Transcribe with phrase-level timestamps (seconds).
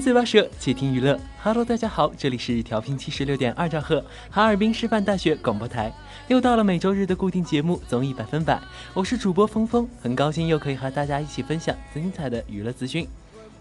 [0.00, 1.18] 嘴八舌，且听娱乐。
[1.42, 5.92] Hello，大家好，这里是调频七十六点二兆赫，哈尔滨师范大学广播台。
[6.28, 8.54] 又到了每周日的固定节目《综艺百分百》，
[8.94, 13.06] 我是主播峰峰，很高兴又可以和大家一起分享精彩的娱乐资讯。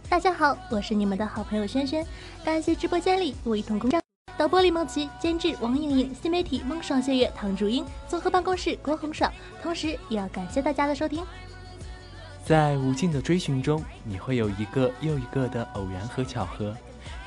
[0.07, 2.05] 大家好，我是你们的好朋友轩轩。
[2.45, 3.99] 感谢直播间里我一同工作，
[4.37, 9.31] 导播李梦琪，监制王莹莹，新媒体梦爽岁月唐竹英，综合办公室郭红爽。
[9.61, 11.23] 同时，也要感谢大家的收听。
[12.49, 16.75] 在无尽的追寻中，你会有一个又一个的偶然和巧合，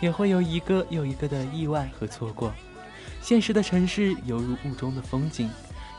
[0.01, 2.53] 也会有一个又一个的意外和错过。
[3.21, 5.49] 现实的城市犹如雾中的风景，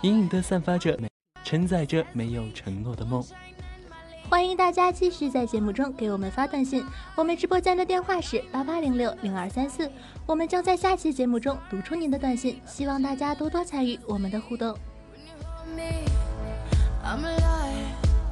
[0.02, 1.08] 隐隐的散发着美，
[1.42, 3.24] 承载着没有承诺的梦。
[4.30, 6.86] 欢迎大家继续在节目中给我们发短信，
[7.16, 9.90] 我们直播间的电话是八八零六零二三四，
[10.26, 14.78] 我们将在下期节目中读出您的短信，希望大家多多参与我们的互动。
[17.06, 17.72] I'm alive.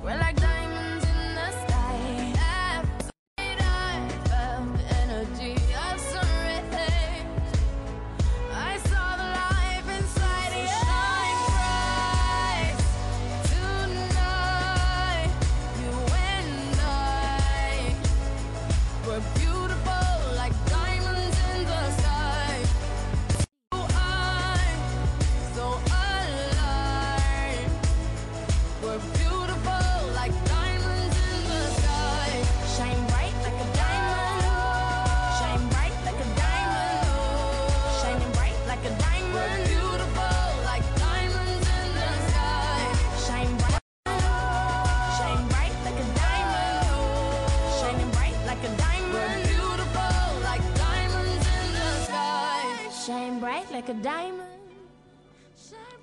[0.03, 0.80] We're like diamonds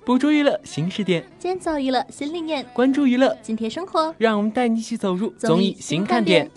[0.09, 4.11] 捕捉娱乐新视点，建造娱乐新理念，关注娱乐，紧贴生活。
[4.17, 6.49] 让我们带你一起走入综艺综艺新看点。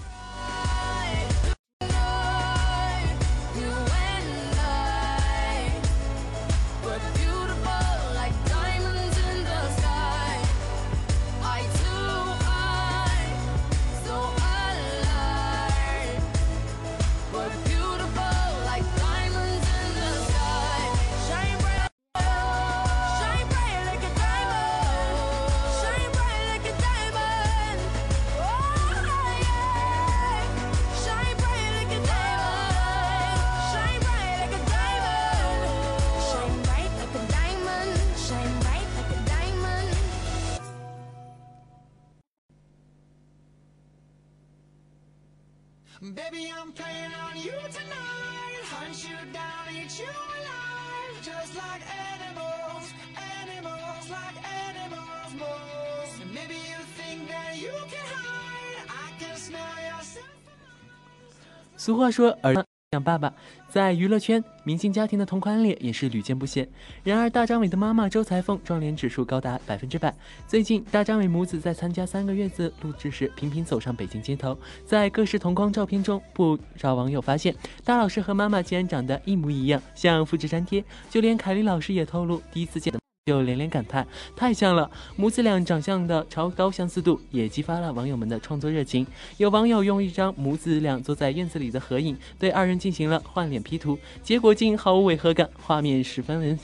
[61.85, 62.55] 俗话说，儿
[62.93, 63.35] 养爸爸，
[63.69, 66.69] 在娱乐圈，明星家庭的同款脸也是屡见不鲜。
[67.03, 70.15] 然而，大张伟的妈妈周裁缝撞脸指数高达百分之百。
[70.47, 74.57] 最近，大张伟母子在参加三个月子录制时，频频走上北京街头，
[74.87, 77.53] 在各式同框照片中，不少网友发现
[77.85, 80.85] 大老师和妈妈竟然长得一模一样，像复制粘贴。
[81.11, 82.95] 就连凯丽老师也透露，第一次见
[83.27, 84.05] 就连连感叹
[84.35, 89.07] 太像了，母子俩长相的超高相似度也激发了网友们的创作热情。
[89.37, 96.59] 有网友用一张母子俩坐在院子里的合影，对二人进行了换脸 P 图，结果竟毫无违和感，画面十分人，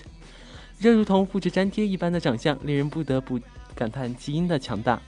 [0.80, 3.38] 这如同复制粘贴一般的长相，令人不得不
[3.76, 5.00] 感叹基因的强大。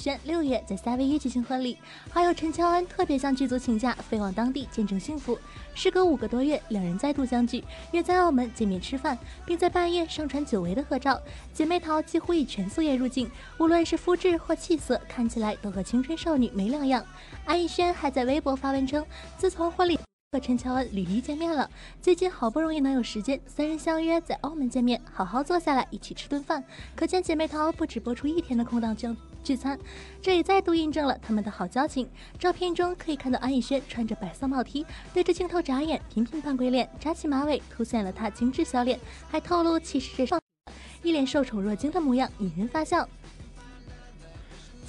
[0.00, 1.76] 轩六月在夏威夷举行婚礼，
[2.10, 5.38] 还有陈乔恩特别向剧组请假飞往当地见证幸福。
[5.74, 7.62] 时隔五个多月，两人再度相聚，
[7.92, 11.20] 约在澳门见面吃饭，并在半夜上传久违的合照。
[11.52, 17.04] 姐妹淘几乎以全素颜入镜，无论是肤质或气色，看起来都和青春少女没两样。
[17.44, 19.04] 安以轩还在微博发文称，
[19.36, 19.98] 自从婚礼。
[20.32, 21.68] 和陈乔恩屡屡见面了，
[22.00, 26.62] 最近好不容易能有时间，三人相约在澳门见面，好好坐下来一起吃顿饭。
[26.94, 29.12] 可见姐妹淘不止播出一天的空档就
[29.42, 29.78] 聚餐，
[30.20, 32.08] 这也再度印证了他们的好交情。
[32.38, 38.98] 照片中可以看到安以轩穿着白色帽 T，对着镜头眨眼，频频扮鬼脸，扎起马尾，凸显了她精致小脸，
[39.28, 40.40] 还透露气势上，
[41.02, 43.08] 一脸受宠若惊的模样，引人发笑。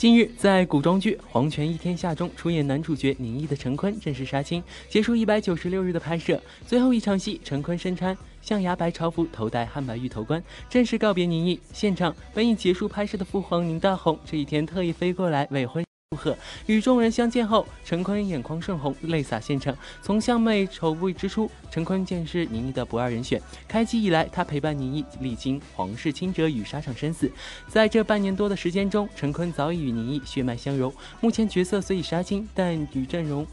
[0.01, 6.41] 近日，在古装剧《黄泉一天下》中出演男主角宁毅的陈坤正式杀青，结束一百九十六日的拍摄。
[6.65, 11.59] 最后一场戏，陈坤身穿象牙白朝服，头戴汉白玉头冠，正式告别宁毅。
[11.71, 15.85] 现场本已结束拍摄的父皇宁大红这一天特意飞过来为婚。
[16.13, 16.37] 祝贺！
[16.65, 19.73] 与众人相见后，陈坤眼眶盛红，泪洒现场。
[20.01, 23.41] 从相妹筹备之初，陈坤便是宁毅的不二人选。
[23.65, 27.31] 开机以来，他陪伴宁毅历经皇室倾折与沙场生死。
[27.69, 30.93] 在这半年多的时间中，陈坤早已与宁毅血脉相融。
[31.21, 33.47] 目前角色虽已杀青，但与阵容，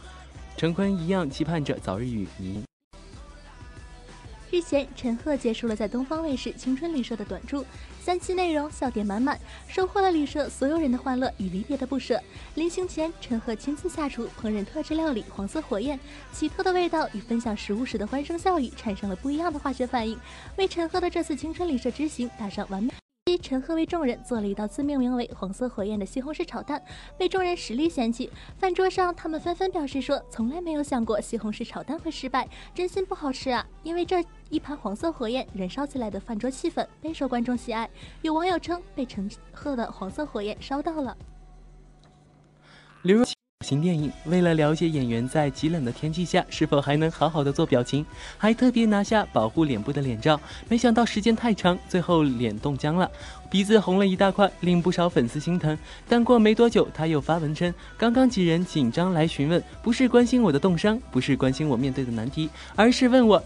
[0.56, 2.64] 陈坤一样期盼着早日与宁毅。
[4.50, 7.64] 日前，陈赫结束了在东方卫视《青春旅社》的短驻，
[8.08, 12.19] 三期内容笑点满满，收获了旅社所有人的欢乐与离别的不舍。
[12.55, 16.00] 临行前，陈赫亲自下厨烹饪特制料理“黄色火焰”，
[16.32, 20.19] 奇特的味道与分享食物时的欢声笑语产生了不一样的化学反应，
[20.56, 22.90] 为陈赫的这次青春旅社之行打上完美。
[23.36, 26.82] 陈赫为众人做了一道自命名为“黄色火焰”的西红柿炒蛋，
[27.19, 28.30] 被众人实力嫌弃。
[28.56, 33.66] 饭桌上，他们纷纷表示说，从来没有想过西红柿炒蛋会失败，真心不好吃啊！
[33.82, 37.90] 因为这一盘黄色火焰燃烧起来的饭桌气氛备受观众喜爱。
[38.22, 41.16] 有网友称，被陈赫的黄色火焰烧到了。
[43.02, 43.25] 刘
[43.66, 48.06] 新电影为了了解演员在极冷的天气下是否还能好好的做表情，
[48.38, 50.40] 还特别拿下保护脸部的脸罩。
[50.68, 53.11] 没想到时间太长，最后脸冻僵了，
[53.50, 55.76] 鼻子红了一大块，令不少粉丝心疼。
[56.09, 63.42] 但过没多久，他又发文称，刚刚几人紧张来询问，不是关心我的冻伤，不是关心我面对的难题，而是问我，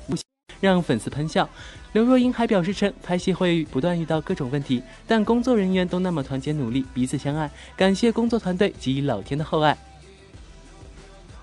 [0.60, 1.48] 让粉丝喷笑。
[1.94, 9.76] 刘若英还表示称，拍戏会不断遇到各种问题，但工作人员都那么团结努力，彼此相爱，感谢工作团队给予老天的厚爱。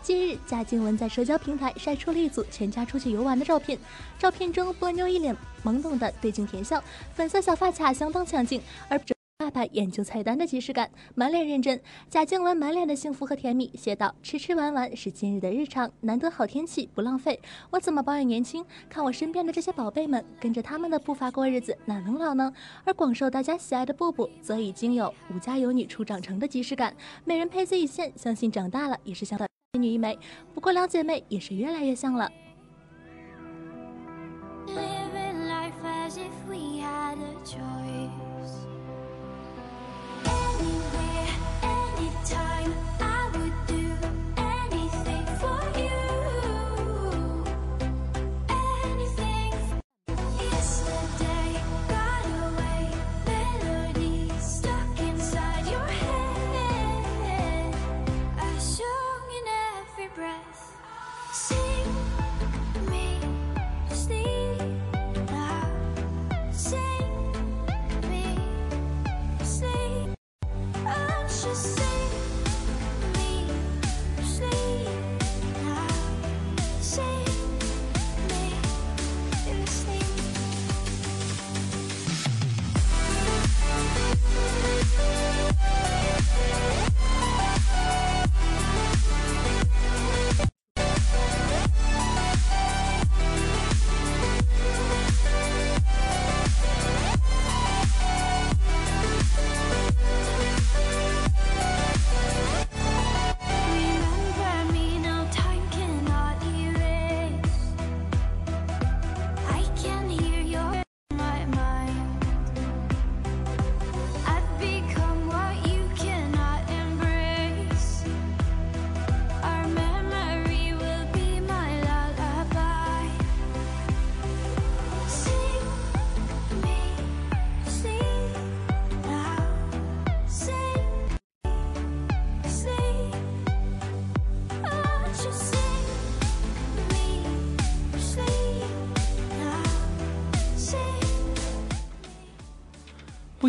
[0.09, 3.77] 近日，贾静雯在社交平台晒出了一组全家出去游玩的照片。
[4.17, 8.99] 照片中，波妞一脸懵懂的对镜甜笑，粉色小发卡相当抢镜，而
[9.37, 11.79] 爸爸研究菜单的即视感，满脸认真。
[12.09, 17.39] 贾静雯满脸的幸福和甜蜜，写道：“吃吃玩玩是今日的日常，难得好天气不浪费，
[17.69, 18.65] 我怎么保养年轻？
[18.89, 22.51] 看我身边的这些宝贝们，跟着他们的步伐过日子，哪能老呢？”
[22.83, 29.47] 而广受大家喜爱的布布，则已经有吾家有女初长成的即视感，美人胚子一现，相信长大了也是相当。
[29.73, 30.17] 美女一枚，
[30.51, 32.27] 不过两姐妹也是越来越像了。
[37.45, 38.65] Choice.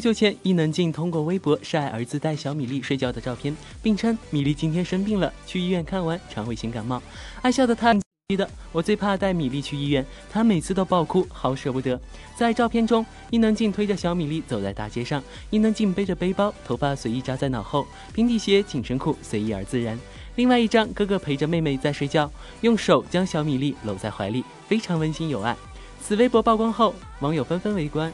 [0.01, 7.03] 不久前，伊能静通过微博晒儿子带小米粒睡觉的照片，并称米粒今天生病了，去医院看完，肠胃型感冒。
[7.43, 7.95] 爱笑的他。
[8.35, 12.01] 的，我最怕带米粒去医院，她每次都爆哭，好舍不得。
[12.35, 20.01] 在照片中，伊能静推着小米粒走在大街上，伊能静背着背包，头发随意扎在脑后，平底鞋、紧身裤随意而自然。
[20.37, 25.55] 另外一张，哥哥陪着妹妹在睡觉，用手将小米粒搂在怀里，非常温馨有爱。
[26.01, 28.11] 此微博曝光后，网友纷纷围观。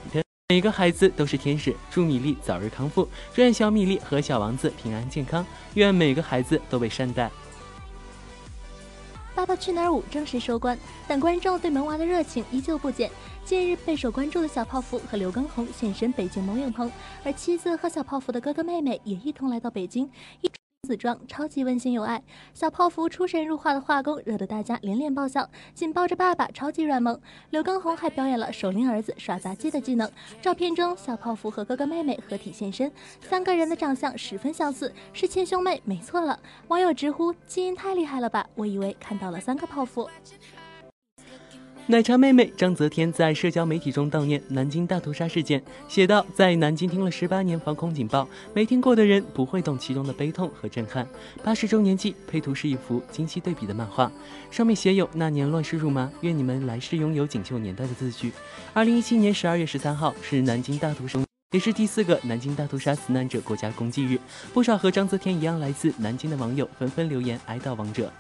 [0.49, 7.27] 每个孩子都是天使，祝米粒早日康复，祝愿小米粒和小王子平安健康，愿每个孩子都被善待。
[9.35, 13.11] 《爸爸去哪儿五》正式收官，但观众对萌娃的热情依旧不减。
[13.45, 16.89] 近日备受关注的小泡芙和刘畊宏现身北京某影棚，
[17.25, 20.09] 而妻子和小泡芙的哥哥妹妹也一同来到北京。
[20.43, 20.51] 一
[20.87, 22.23] 子装超级温馨有爱，
[22.55, 27.21] 小泡芙出神入化的画工惹得大家连连爆笑，紧抱着爸爸超级软萌。
[27.51, 30.09] 刘畊宏还表演了手拎儿子耍杂技的技能。
[30.41, 32.91] 照片中，小泡芙和哥哥妹妹合体现身，
[33.21, 36.39] 三个人的长相十分相似，是亲兄妹，没错了。
[36.69, 40.09] 网友直呼基因太厉害了吧，我以为看到了三个泡芙。
[41.89, 51.07] 奶茶妹妹张泽天在社交媒体中悼念南京大屠杀事件，写道：“在南京听了十八年防空警报，没听过的人不会懂其中的悲痛和震撼。”
[51.45, 54.11] 八十周年祭配图是一幅精细对比的漫画，
[54.51, 58.33] 上面写有“那年乱世辱骂，愿你们来世拥有锦绣年代”的字句。
[58.73, 61.21] 二零一七年十二月十三号是南京大屠杀，
[61.53, 64.19] 也是第四个南京大屠杀死难者国家公祭日，
[64.53, 68.13] 不少和张泽天一样来自南京的网友纷纷留言哀悼亡者。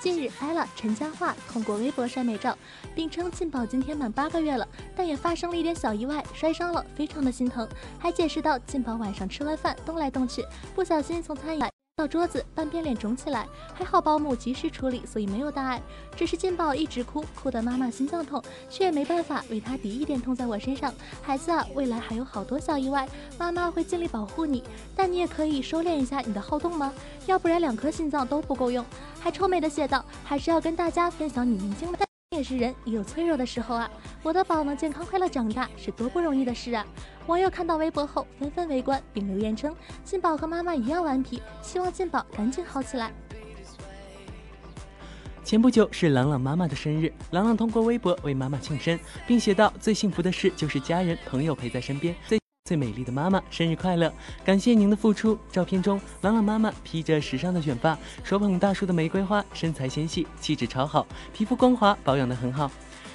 [0.00, 2.56] 近日，ella 陈嘉桦通过微博晒美照，
[2.94, 7.68] 并称劲宝今天满八个月了，但也发生了一点小意外，摔伤了，非常的心疼。
[7.98, 15.82] 还解释到，劲宝晚上吃完饭动来动去，不小心从餐椅到桌子，半边脸肿起来，还好保姆及时处理，所以没有大碍。
[16.14, 18.40] 只是金宝一直哭，哭得妈妈心脏痛，
[18.70, 20.94] 却也没办法为他抵一点痛在我身上。
[21.20, 24.62] 孩子啊，未来还有好多小意外，妈妈会尽力保护你，
[24.94, 26.94] 但你也可以收敛一下你的好动吗？
[27.26, 28.86] 要不然两颗心脏都不够用。
[29.18, 32.07] 还臭美的写道，还是要跟大家分享女明星的。
[32.38, 33.90] 也是人也有脆弱的时候啊！
[34.22, 36.86] 我的宝能健康快乐长大是多不容易的事啊！
[37.26, 43.12] 网友看到微博后纷纷围观，并留言称劲宝和妈妈一样顽皮，希望劲宝赶紧好起来。
[45.42, 52.38] 前不久是朗朗妈妈的生日，朗朗通过微博为妈妈庆生，并写道：“最幸福的事就是家人朋友陪在身边。”最
[52.68, 54.12] 最美丽的妈妈，生日快乐！
[54.44, 55.38] 感谢您的付出。
[55.50, 62.70] 照片中，朗朗妈妈披着时尚的卷发，手捧大束的玫瑰花，身材纤细，气质超好，皮肤光滑，保养得很好，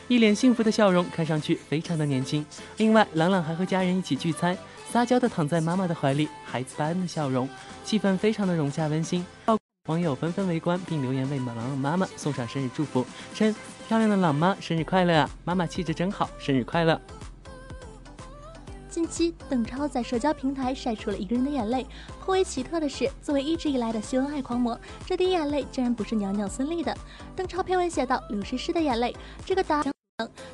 [0.07, 2.43] 一脸幸福的笑容，看上去非常的年轻。
[2.77, 4.57] 另外，朗朗还和家人一起聚餐，
[4.89, 7.47] 撒娇的躺在妈妈的怀里，孩子般的笑容，
[7.85, 9.23] 气氛非常的融洽温馨。
[9.85, 13.05] 网友纷纷围观并留言为朗朗妈妈送上生日祝福，
[13.35, 13.53] 称
[13.87, 15.29] 漂亮的朗妈生日快乐啊！
[15.45, 16.99] 妈妈气质真好，生日快乐！
[18.93, 21.83] 近期，邓超在社交平台晒出了一个人的眼泪。
[22.21, 26.95] 颇为奇特的是，作为一直以来的秀恩爱狂魔，这滴眼泪竟然不是娘娘孙俪的。
[27.35, 29.92] 邓超配文写道：“刘诗诗的眼泪。”这个答案。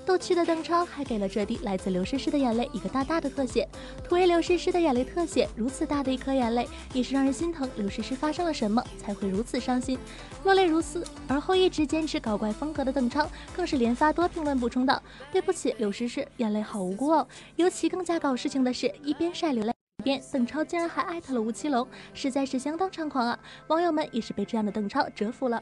[0.05, 3.67] 逗趣的邓超还给了这滴来自刘诗诗的眼泪一个大大的特写，
[4.03, 5.47] 图为刘诗诗的眼泪特写。
[5.55, 7.69] 如此大的一颗眼泪，也是让人心疼。
[7.75, 9.97] 刘诗诗发生了什么才会如此伤心，
[10.43, 11.03] 落泪如斯？
[11.27, 23.39] 而后一直坚持搞怪风格的邓超，更是连发多评论补充道：“对不起，刘诗诗，眼泪好无辜哦。”尤其更加搞事情的是，一边晒流泪，一边邓超竟然还艾特了吴奇隆，实在是相当猖狂啊！
[23.67, 25.61] 网友们也是被这样的邓超折服了。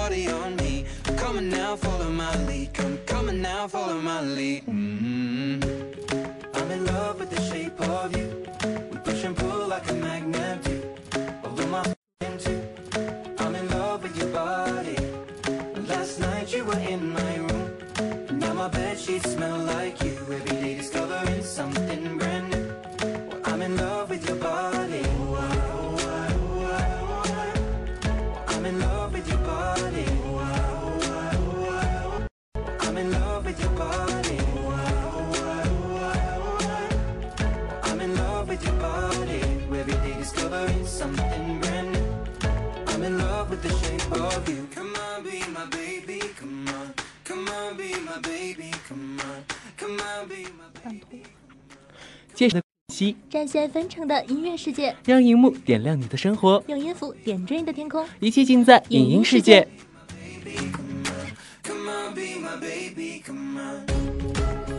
[0.00, 0.86] body on me.
[1.18, 2.72] Come on now, follow my lead.
[3.06, 4.64] Come, on now, follow my lead.
[4.66, 5.19] mm I'm
[52.40, 58.02] 届时的息，展现纷呈的音乐世界，让荧幕点亮你的生活，用音符点缀你的天空。
[58.18, 59.68] 一切尽在影音世界。
[61.62, 63.84] Come on, be my baby, come on.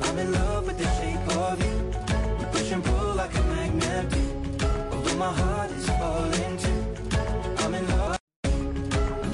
[0.01, 1.69] I'm in love with the shape of you.
[2.39, 4.17] We push and pull like a magnet do.
[4.91, 6.73] Although my heart is falling too.
[7.63, 8.17] I'm in love.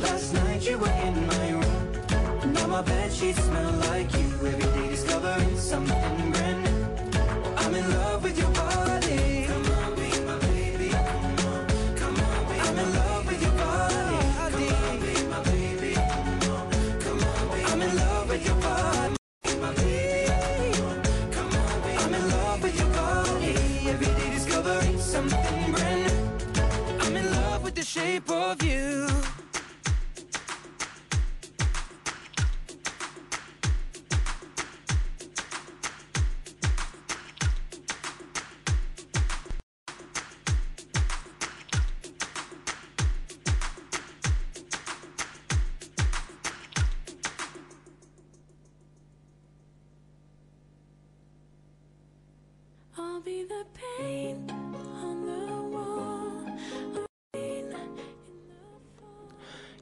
[0.01, 2.53] Last night you were in my room.
[2.53, 4.27] Now my bed sheets smell like you.
[4.45, 6.26] Every day discovering something
[7.87, 8.56] love with your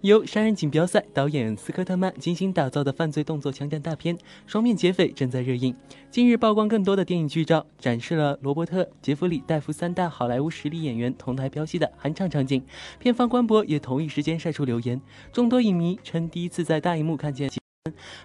[0.06, 4.16] 由杀人锦标赛导演斯科特曼精心打造的犯罪动作枪战大片
[4.46, 5.76] 《双面劫匪》正在热映。
[6.12, 12.64] 近日曝光更多的电影剧照，展示了罗伯特·杰弗里、戴夫三大好莱坞实力演员同台飙戏的酣畅场景。
[13.00, 15.02] 片方官博也同一时间晒出留言，
[15.34, 17.50] 众多影迷称第一次在大荧幕看见。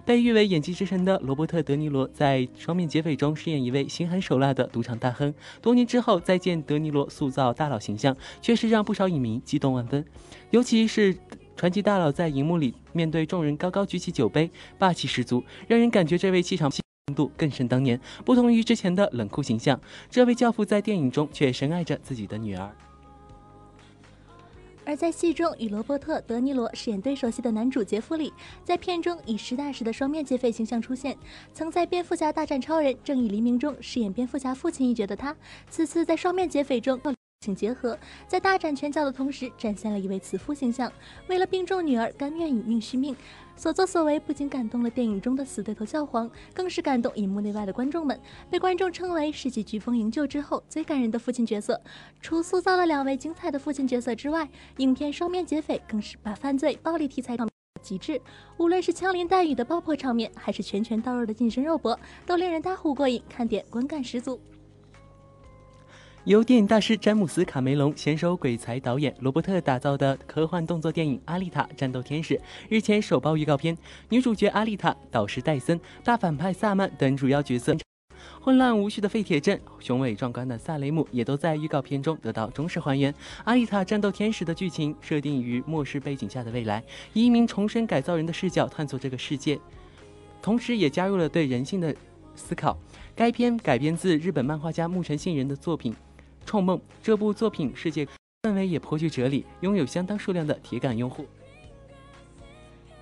[0.05, 5.33] 被誉为演技之神的罗伯特·德尼罗在《双面劫匪》中饰演一位心狠手辣的赌场大亨。
[5.61, 10.05] 多年之后再见德尼罗塑造大佬形象，确实让不少影迷激动万分。
[10.51, 11.15] 尤其是
[11.61, 16.71] 传奇大佬在荧幕里面对众人高高举起酒杯，霸气十足，让人感觉这位气场
[17.15, 18.01] 度更胜当年。
[18.25, 22.75] 不同于之前的冷酷形象，这位教父在电影中却深爱着自己的女儿。
[24.83, 31.15] 而在戏中与罗伯特·德尼罗饰演对手戏的男主杰弗里，在片中以实打实的双面劫匪形象出现。
[31.53, 35.37] 曾在《蝙蝠侠大战超人：正义黎明》中饰演蝙蝠侠父亲一角的他，
[35.69, 36.99] 此次在《双面劫匪》中
[37.41, 40.91] 情结合，在大展拳脚的同时，展现了一位慈父形象，
[41.27, 43.15] 为了病重女儿甘愿以命续命，
[43.55, 48.19] 所作所为不仅感动了电影中的死对头教皇，更是感动荧幕内外的观众们，
[48.51, 51.81] 被观众称为世纪《飓风营救》之后最感人的父亲角色。
[52.21, 57.47] 除塑造了两位精彩的父亲角色之外，影片双面劫匪更是把犯罪暴力题材到
[57.81, 58.21] 极致，
[58.57, 64.39] 无论是枪林弹雨的爆破场面，还是拳拳到肉的近身肉搏，都令人大呼过瘾，看点观感十足。
[66.25, 72.35] 由电影大师詹姆斯·卡梅隆携手鬼才导演罗伯特打造的科幻动作电影《阿丽塔：战斗天使》
[72.69, 73.75] 日前首曝预告片，
[74.09, 77.75] 女主角阿丽塔、导师戴森、大反派萨曼等主要角色。
[78.39, 83.11] 混乱无序的废铁镇，雄伟壮观的萨雷姆也都在预告片中得到忠实还原。
[83.45, 89.59] 《阿丽塔：战斗天使》的剧情设定于末世背景下的未来，以一名重生改造人的视角探索这个世界，
[90.39, 91.95] 同时也加入了对人性的
[92.35, 92.77] 思考。
[93.15, 95.91] 该片改编自日本漫画家木城信人的作品。
[96.45, 98.07] 《创梦》这部作品世界
[98.43, 101.25] 氛围也颇具哲理，拥有相当数量的铁杆用户。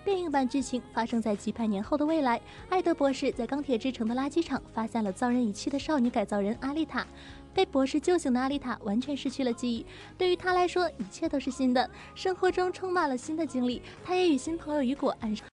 [0.05, 7.05] 电影版剧情发生在几百年后的未来，艾德博士在钢铁之城的垃圾场发现了遭人遗弃的少女改造人阿丽塔。
[7.53, 9.85] 被博士救醒的阿丽塔完全失去了记忆，
[10.17, 13.81] 对于她来说，一切都是新的，生活中充满了新的经历。
[14.03, 15.45] 她也与新朋友雨果暗上。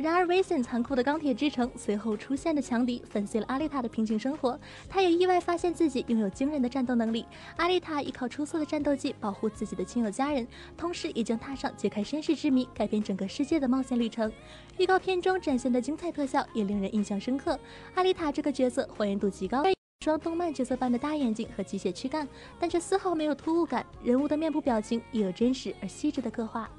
[0.00, 4.58] 然而，危险残酷的钢铁之城随后出现的强敌粉碎了阿丽塔的平静生活。
[4.88, 7.26] 她也意外发现自己拥有惊人的战斗能力。
[7.56, 14.32] 阿丽塔依靠出色的战斗技保护自己的亲友家人，同时也将踏上揭开身世之谜、改变整个世界的冒险旅程。
[14.78, 17.60] 预告片中展现的精彩特效也令人印象深刻。
[17.94, 19.64] 阿丽塔这个角色还原度极高，
[20.02, 22.26] 双动漫角色般的大眼睛和机械躯干，
[22.58, 23.84] 但却丝毫没有突兀感。
[24.02, 26.70] 人物的面部表情也有真实而细致的刻画。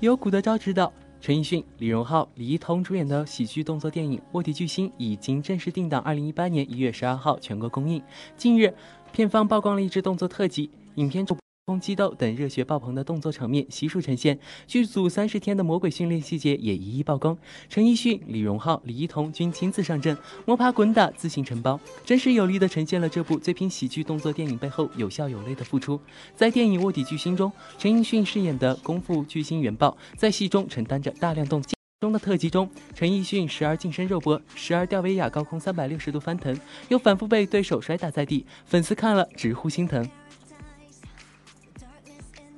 [0.00, 0.92] 由古德昭执导。
[1.22, 8.02] 陈奕迅、李荣浩、李一桐主演的喜剧动作电影《卧底巨星》已经正式定档二零一八年一月十二号全国公映。
[8.36, 8.74] 近日，
[9.12, 17.38] 片方曝光了一支动作特辑，影片中空激斗等热血爆棚的动作场面悉数呈现，剧组三十天的魔鬼训练细节也一一曝光。
[17.68, 26.00] 陈奕迅、李荣浩、李一桐均亲自上阵，摸爬滚打，自行承包，真实有力地呈现了这部最拼喜剧动作电影背后有笑有泪的付出。
[26.34, 31.70] 在电影《卧底巨星》中，陈奕迅饰演的功夫巨星元爆，在戏中承担着大量动作。
[32.00, 40.04] 中的特辑中，陈奕迅时而近身肉搏，时而吊威亚高空三百六十度翻腾，又反复被对手摔打在地，粉丝看了直呼心疼。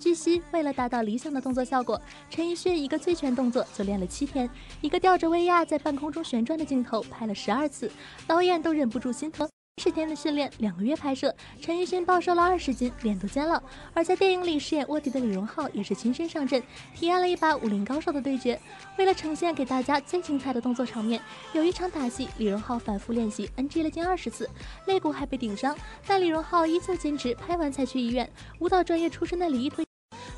[0.04, 4.46] 据悉，为了达到理想的动作效果，陈奕迅一个醉拳动作就练了七天，
[4.82, 7.90] 一个吊着威亚在半空中旋转的镜头拍了十二次，
[8.26, 9.48] 导演都忍不住心疼。
[9.82, 13.62] 十天的训练，两个月拍摄，陈奕迅暴瘦了二十斤，脸都尖了。
[13.94, 16.62] 而在电影里饰演卧底的李荣浩也是亲身上阵，
[16.94, 18.60] 体验了一把武林高手的对决。
[18.98, 21.18] 为了呈现给大家最精彩的动作场面，
[21.54, 24.46] 有一场打戏，李荣浩反复练习，NG 了近二十次，
[24.84, 25.74] 肋骨还被顶伤，
[26.06, 28.30] 但李荣浩依旧坚持拍完才去医院。
[28.58, 29.82] 舞蹈专业出身的李一推。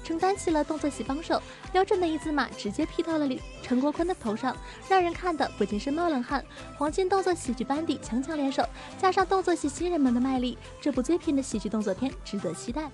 [0.06, 1.42] 承担起了动作戏帮手，
[1.72, 4.56] 标准的一字马直接劈到了李陈国坤的头上，
[4.88, 6.44] 让人看的不禁是冒冷汗。
[6.78, 8.64] 黄金动作喜剧班底强强联手，
[8.96, 12.88] 加上动作戏新人们的卖力，这部最拼的喜剧动作片值得期待。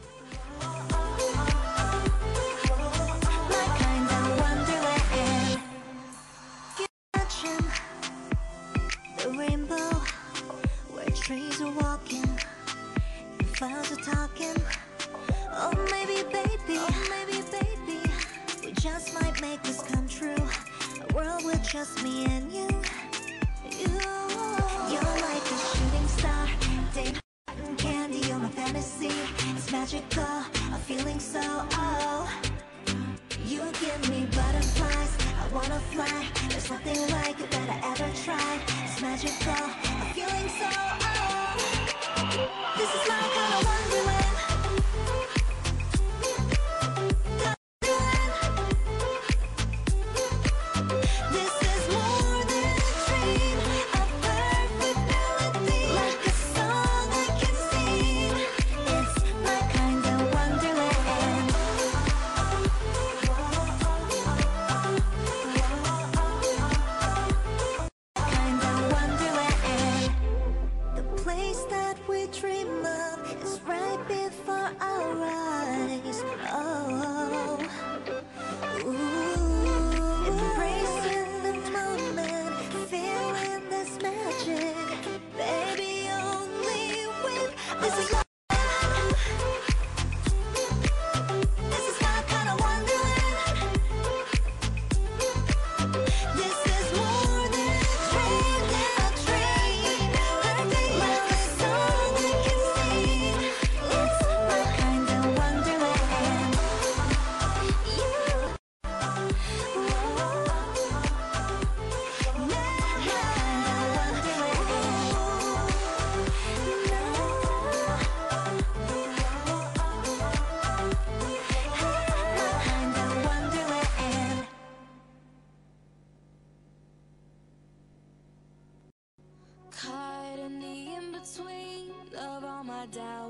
[3.51, 5.61] My kind of wonderland.
[7.13, 7.65] Imagine
[9.19, 10.01] the rainbow
[10.95, 12.25] where trees are walking
[13.39, 14.57] and flowers are talking.
[15.55, 18.01] Oh, maybe, baby, oh, maybe, baby,
[18.65, 20.35] we just might make this come true.
[20.35, 22.69] A world with just me and you.
[23.71, 23.89] You,
[24.89, 26.47] you're like a shooting star.
[26.95, 27.13] Day
[27.47, 29.13] cotton candy, you're my fantasy.
[29.55, 32.33] It's magical, a feeling so oh.
[33.45, 36.27] You give me butterflies, I wanna fly.
[36.49, 38.61] There's nothing like it that I ever tried.
[38.85, 39.69] It's magical,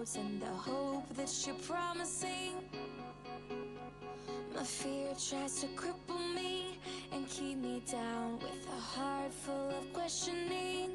[0.02, 2.54] doubts and the hope that you're promising.
[4.54, 6.78] My fear tries to cripple me
[7.12, 10.90] and keep me down with a heart full of questioning.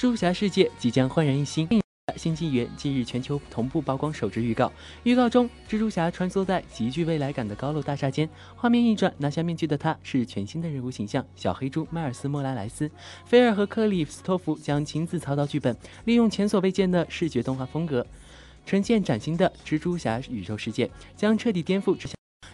[0.00, 1.68] 蜘蛛侠世界即将焕然一新。
[2.16, 12.90] 新纪元近日全球同步曝光首支预告，预告中，蜘蛛侠穿梭在极具未来感的高楼大厦间，画面一转，拿下面具的他是全新的人物形象——小黑猪迈尔斯·莫拉莱斯。
[13.26, 18.06] 菲尔和克里斯托弗将亲自操刀剧本，利用前所未见的视觉动画风格，
[18.64, 22.08] 呈现崭新的蜘蛛侠宇宙世界，将彻底颠覆之。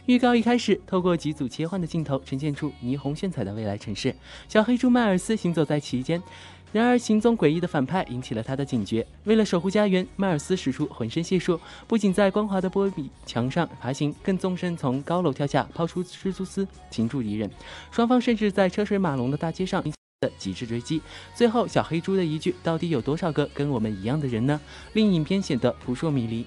[0.06, 4.14] 预告一开始，透过几组切换的镜头，呈现出霓虹炫彩的未来城市。
[4.48, 6.22] 小黑猪迈尔斯行走在其间，
[6.72, 9.06] 然而行踪诡异的反派引起了他的警觉。
[9.24, 17.50] 为了守护家园，迈尔斯使出浑身解数，不仅在光滑的玻璃墙上爬行，更纵身从高楼跳下，抛出蜘蛛丝擒住敌人。
[17.90, 19.82] 双方甚至在车水马龙的大街上
[20.20, 21.00] 的极致追击。
[21.34, 24.60] 最后，小黑猪的一句“到底有多少个跟我们一样的人呢？”
[24.92, 26.44] 令影片显得扑朔迷离。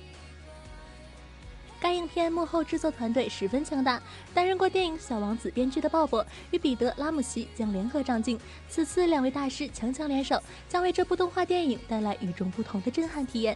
[1.82, 4.02] 该影片幕后制作团队十分强大，
[4.34, 8.38] 担任过电影《小王子》编剧的鲍勃与彼得·拉姆西将联合上镜。
[8.68, 13.56] 此次两位大师强强联手，将为这部动画电影带来与众不同的震撼体验。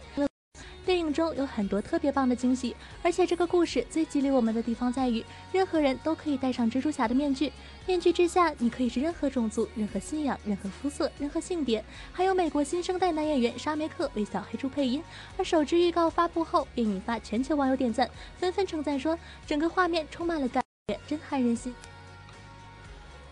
[0.86, 7.50] 电影中有很多特别棒的惊喜，而且这个故事最激励我们的地方在于，任何人都可以戴上蜘蛛侠的面具，
[7.86, 11.84] 面具之下你可以是任何种族、任何信仰、任何肤色、任何性别。
[12.12, 15.02] 还有美国新生代男演员沙梅克为小黑猪配音，
[15.36, 21.74] 而首支预告发布后便引发全球网友点赞，纷纷称赞说整个画面充满了感觉，震撼人心。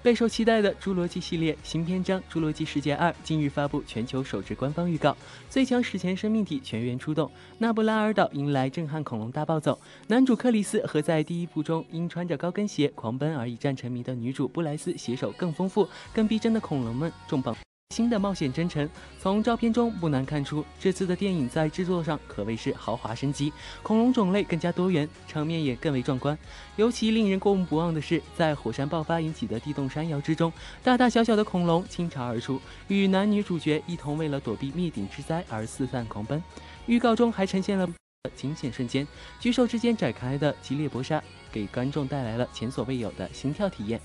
[0.02, 5.16] 备受期待的《侏罗纪》系列新篇章《侏罗纪世界二》近日发布全球首支官方预告，
[5.48, 9.78] 最强史前生命体全员出动，纳布拉尔岛迎来震撼恐龙大暴走。
[10.08, 17.56] 男主克里斯和在第一部中因穿着高跟鞋狂奔而一战成名的女主布莱斯携手更丰富、更逼真的恐龙们重磅。
[17.92, 18.88] 新的冒险征程，
[19.20, 23.52] 从照片中不难看出，这次的电影在制作上可谓是豪华升级，
[23.83, 26.37] 恐龙种类更加多元，场面也更为壮观。
[26.76, 30.50] 尤其令人过目不忘的是，在火山爆发引起的地动山摇之中，
[30.83, 36.42] 大大小小的恐龙倾巢而出，与男女主角一同为了躲避灭顶之灾而四散狂奔。
[36.87, 37.87] 预告中还呈现了
[38.35, 39.07] 惊险瞬间，
[39.38, 44.00] 举手之间展开的激烈搏杀，给观众带来了前所未有的心跳体验。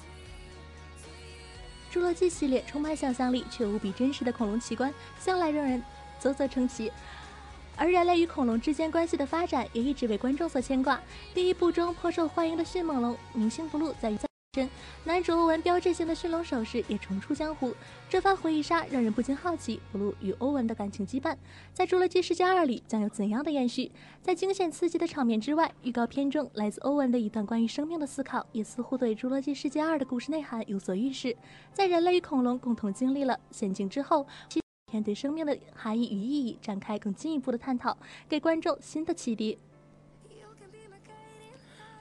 [1.98, 5.82] 侏罗纪系列充满想象力却无比真实的恐龙奇观，向来让人
[6.20, 6.92] 啧啧称奇。
[7.76, 11.02] 而人类与恐龙之间关系的发展也一直为观众所牵挂。
[11.34, 14.18] 第一部中颇受欢迎的迅猛龙明星不露在于
[15.04, 17.74] 男主欧文标志性的驯龙手势也重出江湖。
[18.08, 21.36] 这番回忆杀让人不禁好奇，不露与欧文的感情羁绊，
[21.74, 23.92] 在《侏罗纪世界二》里将有怎样的延续？
[24.22, 31.36] 在惊险刺激的场面之外，预告片中来自欧文的一段关于生命的思考，也似乎对《侏罗纪世界二》的故事内涵有所预示。
[31.74, 37.98] 在人类与恐龙共同经历了险境之后，其片对生命的含义与意义展开更进一步的探讨，
[38.30, 39.58] 给观众新的启迪。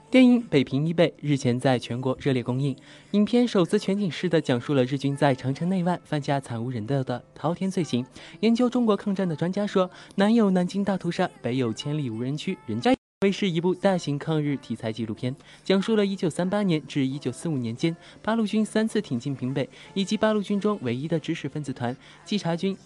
[0.09, 2.73] 电影《北平一北》日前在全国热烈公映。
[3.11, 8.05] 影片首次全景式的讲述了日军在长城内外犯下惨无人道的滔天罪行。
[8.39, 21.93] 研究中国抗战的专家说，南有南京大屠杀，北有千里无人区，人家为是一部大型抗日题材纪录片，讲述了1938年至1945年间八路军三次挺进平北，以及八路军中唯一的知识分子团——
[22.23, 22.77] 稽查军。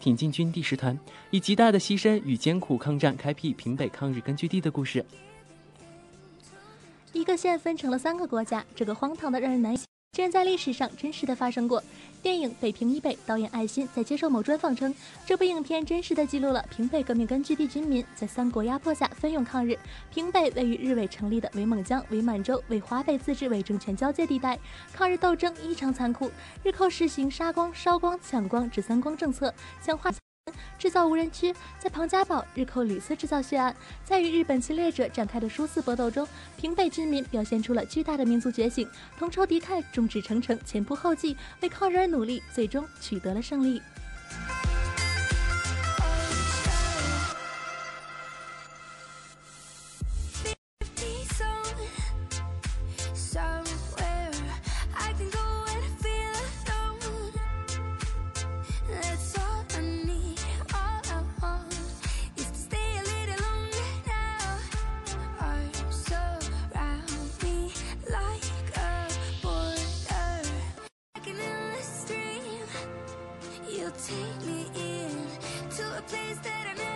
[0.00, 0.98] 挺进军第十团
[1.30, 5.04] 以极大的牺牲与艰苦抗战开辟平北抗日根据地的故事。
[7.14, 9.78] 一个县分成了三个国家，这个荒唐的让人难以
[10.12, 11.80] 竟然在历史上真实的发生过。
[12.20, 14.92] 电影《北平以北》导演艾欣在接受某专访称，
[15.24, 19.78] 这部影片真实的记录了平北革命根据地军民在三国压迫下奋勇抗日。
[20.12, 24.58] 平北位于日伪成立的伪蒙江、伪满洲、伪华北自治伪政权交界地带，
[24.92, 26.28] 抗日斗争异常残酷，
[26.64, 30.10] 日寇实行杀光、烧光、抢光“指三光”政策，强化。
[30.84, 33.74] 制造无人区，在庞家堡，日寇屡次制造血案。
[34.04, 36.28] 在与日本侵略者展开的殊死搏斗中，
[36.58, 38.86] 平北之民表现出了巨大的民族觉醒，
[39.18, 43.80] 同仇敌忾，众志成城，前仆后继，为抗日而努力，最终取得了胜利。
[73.98, 75.10] take me in
[75.76, 76.93] to a place that I never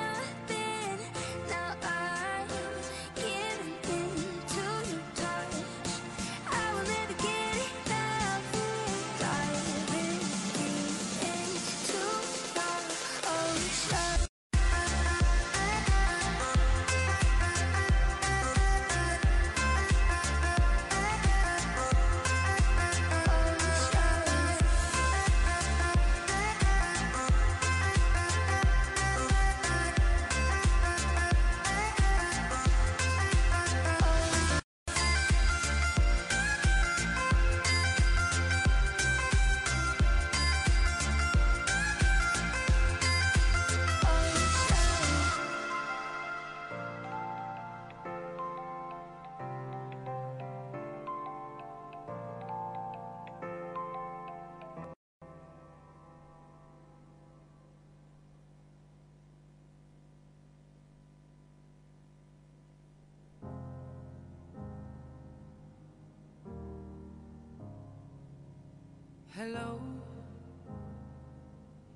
[69.38, 69.81] Hello,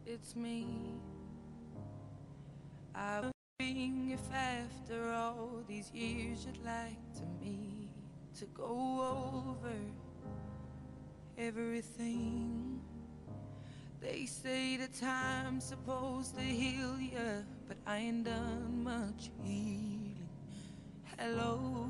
[0.07, 0.65] it's me.
[2.95, 7.89] I'm wondering if after all these years you'd like to meet
[8.39, 9.75] to go over
[11.37, 12.81] everything.
[14.01, 20.29] They say the time's supposed to heal ya, but I ain't done much healing.
[21.19, 21.82] Hello,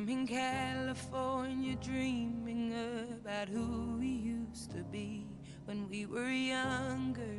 [0.00, 2.72] I'm in California dreaming
[3.20, 5.26] about who we used to be
[5.66, 7.36] when we were younger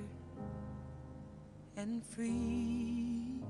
[1.76, 3.42] and free.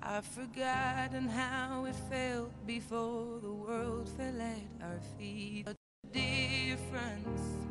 [0.00, 5.66] I've forgotten how it felt before the world fell at our feet.
[5.66, 5.76] The
[6.12, 7.66] difference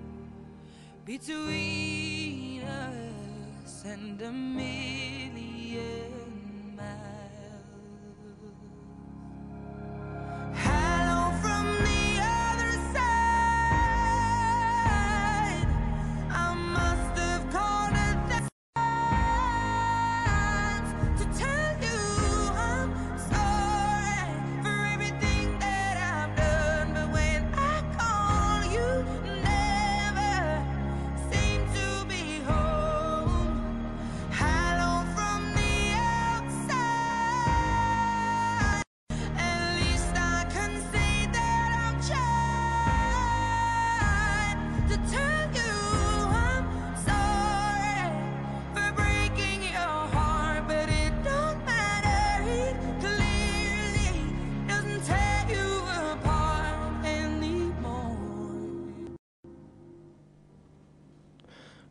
[1.05, 6.06] between us and a million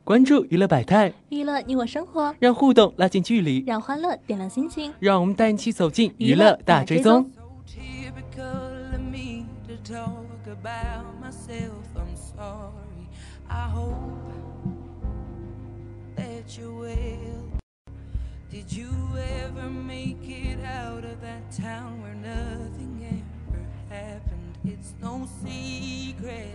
[0.06, 4.94] 关注娱乐百态，娱乐你我生活，让互动拉近距离，让欢乐点亮心情。
[5.00, 7.32] 让我们带你一起走进娱乐大大追追踪踪。
[7.34, 11.82] So typical of me to talk about myself.
[11.96, 13.08] I'm sorry.
[13.48, 14.30] I hope
[16.14, 17.42] that you're well.
[18.48, 23.58] Did you ever make it out of that town where nothing ever
[23.90, 24.54] happened?
[24.64, 26.54] It's no secret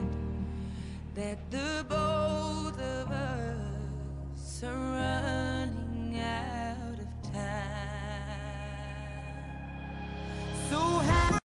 [1.14, 7.41] that the both of us are running out of time.
[10.70, 11.41] So happy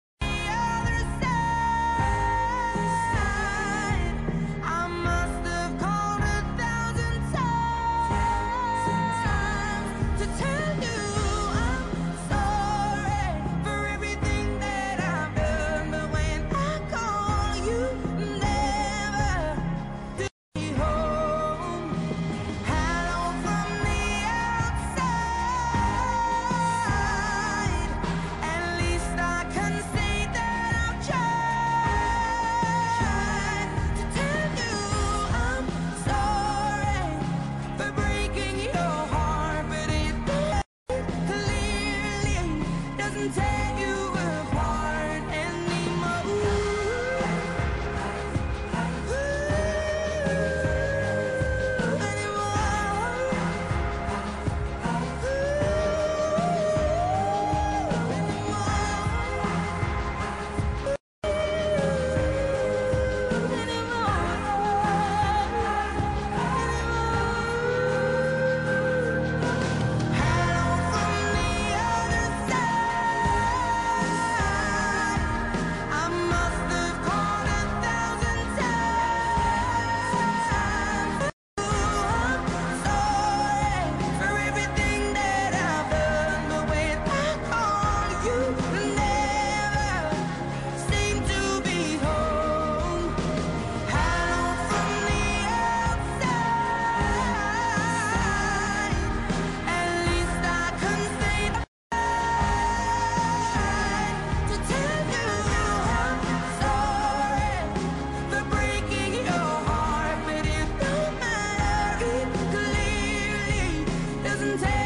[114.56, 114.85] contain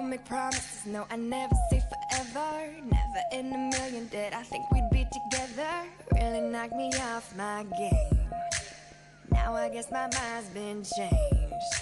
[0.00, 2.72] don't make promises, no, I never say forever.
[2.84, 5.72] Never in a million did I think we'd be together.
[6.14, 8.30] Really knocked me off my game.
[9.30, 11.74] Now I guess my mind's been changed.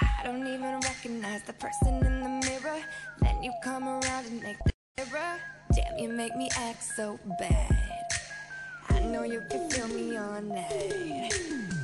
[0.00, 2.80] I don't even recognize the person in the mirror.
[3.20, 5.32] Then you come around and make the mirror.
[5.74, 7.74] Damn, you make me act so bad.
[8.90, 11.79] I know you can feel me all night.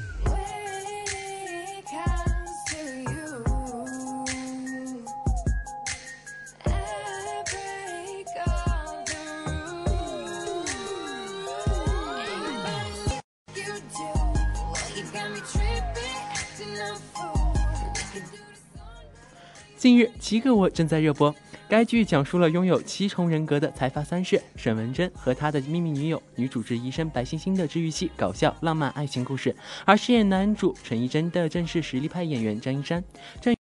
[19.87, 21.33] 近日，《七个我》正在热播。
[21.69, 29.55] 该剧讲述了拥有七重人格的财阀三世沈文珍和他的秘密女友女主治医生白欣欣的治愈系搞笑浪漫爱情故事。
[29.85, 33.05] 而饰演男主陈绮贞的正是实力派演员张一山。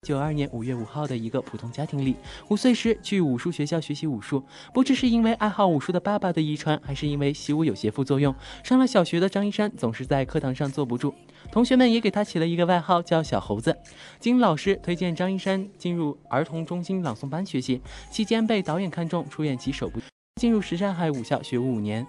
[0.08, 2.16] 九二年五月五号的一个普通家庭里，
[2.48, 4.42] 五岁时去武术学校学习武术，
[4.74, 8.34] 不知是因为爱好武术的爸爸的遗传，还是因为习武有些副作用，
[8.64, 11.14] 上了小学的张一山总是在课堂上坐不住，
[11.52, 13.76] 同学们也给他起了一个外号叫小猴子。
[14.18, 20.00] 经老师推荐，张一山进入儿童中心朗诵班学习，期间被导演看中，出演其首部，
[20.40, 22.08] 进入什刹海武校学武五年。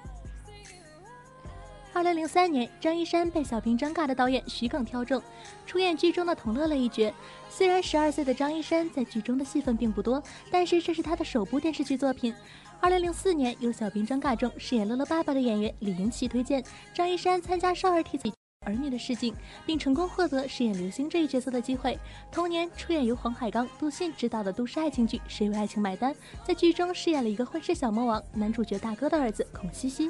[1.99, 5.21] 二零零三年，张一山被小兵张嘎的导演徐耿挑中，
[5.67, 7.13] 出演剧中的童乐乐一角。
[7.51, 12.33] 虽然十二岁的张一山在剧中的戏份并不多，但是这是他的首部电视剧作品。
[12.79, 16.63] 二零零四年，由小兵张嘎中饰演乐乐爸爸的演员李云奇推荐
[16.95, 18.31] 张一山参加少儿题材
[18.65, 19.35] 儿女的试镜，
[19.67, 21.99] 并成功获得饰演刘星这一角色的机会。
[22.31, 26.15] 同年，出演由黄海刚、杜信执导的都市爱情剧《谁为爱情买单》，
[26.47, 30.09] 在剧中饰演了一个混世小魔王男主角大哥的儿子孔西西。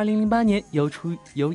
[0.00, 1.54] 二零零八年，由出由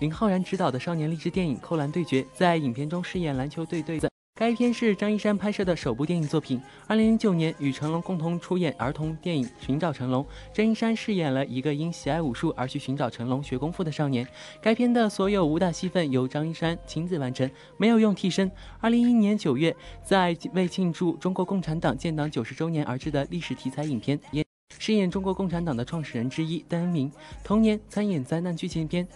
[0.00, 4.08] 林浩然执导的少年励志电影《扣篮对决》在影片中饰演篮球队队子。
[4.34, 6.58] 该片是张一山拍摄的首部电影作品。
[6.86, 14.26] 二零零九年，与成龙共同出演儿童电影《寻找成龙》，张一山饰演了一个因喜爱武术而去寻找成龙学功夫的少年。
[14.62, 18.50] 该片的所有武打戏份由张一山亲自完成，没有用替身。
[18.80, 24.18] 二零一一年九月，在为庆祝中国共产党建党九十周年而制的历史题材影片
[24.76, 27.10] 《饰演中国共产党的创始人之一邓恩铭，
[27.42, 29.04] 同年参演灾难剧情片《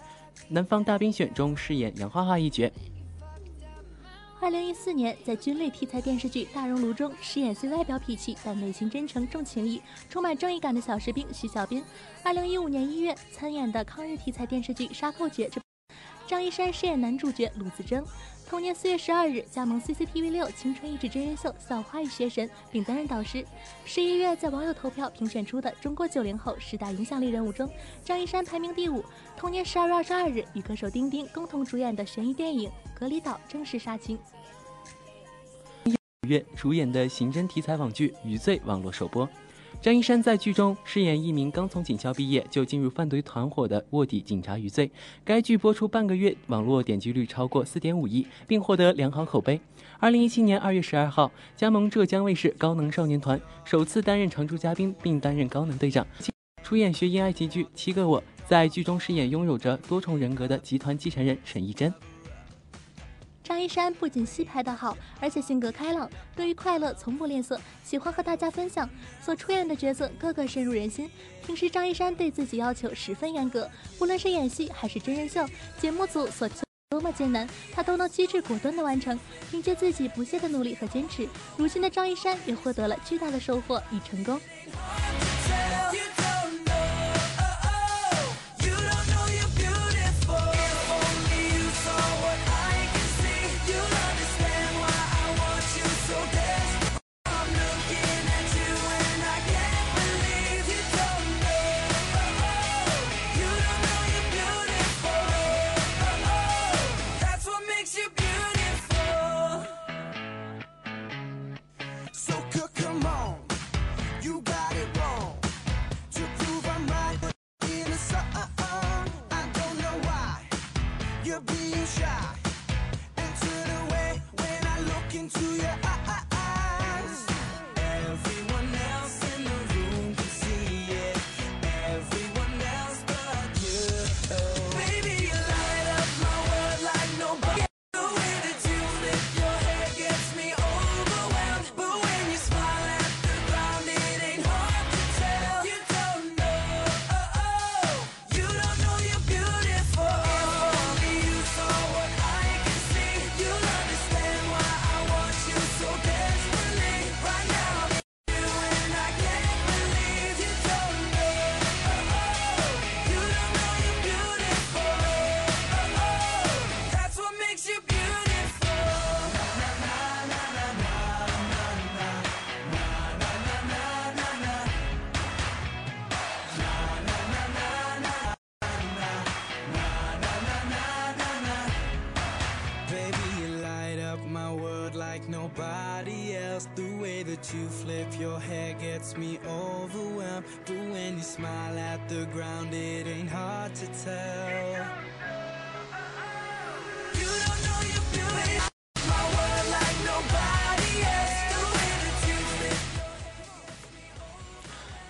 [0.49, 2.71] 南方大兵选》中饰演杨花花一角。
[4.39, 11.81] 二零一四年，在军类题材电视剧《大熔炉》中饰演虽外表痞气但内心真诚、重情义、充满正义感的小士兵徐小斌。
[12.23, 15.47] 二零一五年一月参演的抗日题材电视剧《杀寇诀》，
[16.27, 18.03] 张一山饰演男主角鲁子征。
[18.53, 23.43] 同年四月十二日，加盟 CCTV 六青春益智真人秀《校花与学神》，并担任导师。
[23.83, 27.67] 十一月，在网友投票评选出的中国九零后十大影响力人物中，
[28.05, 29.03] 张一山排名第五。
[29.35, 34.19] 同年十二月二十二日，与歌手丁丁共同主演的悬疑电影《隔离岛》正式杀青。
[36.21, 39.27] 五月主演的刑侦题材网剧《余罪》网络首播。
[39.83, 44.89] 张一山在剧中饰演一名刚从警校毕业就进入贩毒团伙的卧底警察余罪。
[45.25, 49.59] 该剧播出半个月，网络点击率超过四点五亿，并获得良好口碑。
[49.99, 56.07] 二零一七年二月十二号，加盟浙江卫视《高能少年团》，首次担任常驻嘉宾，并担任高能队长。
[56.63, 61.93] 出演学音爱情剧《七个我》，在剧中饰演拥有着多重人格的集团继承人沈艺珍。
[63.43, 68.89] 张一山不仅戏拍得好，而且性格开朗，对于快乐从不吝啬，喜欢和大家分享。
[69.21, 71.11] 所出演的角色个个深入人心。
[71.45, 73.69] 平时张一山对自己要求十分严格，
[73.99, 75.45] 无论是演戏还是真人秀，
[75.77, 79.19] 节目组所求多么艰难，他都能机智果断地完成。
[79.51, 81.27] 凭借自己不懈的努力和坚持，
[81.57, 84.39] 如今的张一山也获得了巨大的收获与成功。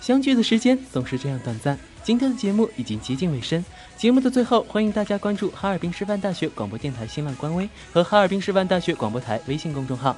[0.04, 1.78] 相聚的时间总是这样短暂。
[2.02, 3.64] 今天的节目已经接近尾声，
[3.96, 10.14] 节目的最后，欢迎大家关注哈尔滨师范大学广播电台新浪官微和哈尔滨师范大学广播台微信公众号。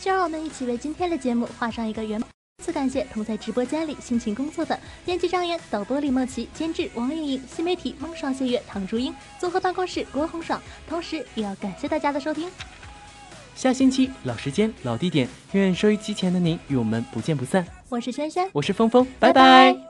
[0.00, 2.28] 就让我们一起为今天的节目画上一个圆满。
[2.58, 12.50] 再次感谢同在直播间里辛勤工作的编辑张岩、导播李梦琪、监制王莹莹、新媒体孟爽、谢月、唐竹英、综合办公室郭红爽，同时也要感谢大家的收听。
[13.54, 17.64] 下星期老时间、老地点，愿收音机前的您与我们不见不散。
[17.88, 19.72] 我是轩轩，我是峰峰，拜拜。
[19.72, 19.80] 拜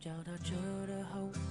[0.00, 0.52] 找到这